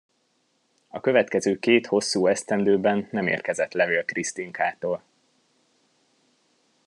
[0.87, 5.03] A következő két hosszú esztendőben nem érkezett levél Krisztinkától.